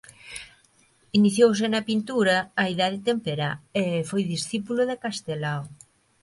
Iniciouse 1.19 1.65
na 1.69 1.85
pintura 1.89 2.37
a 2.63 2.65
idade 2.73 3.03
temperá 3.09 3.51
e 3.81 3.83
foi 4.09 4.21
discípulo 4.35 4.81
de 4.89 4.95
Castelao. 5.05 5.61